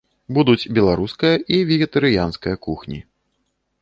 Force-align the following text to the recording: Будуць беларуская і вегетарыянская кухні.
Будуць 0.37 0.71
беларуская 0.77 1.33
і 1.57 1.61
вегетарыянская 1.73 2.55
кухні. 2.65 2.99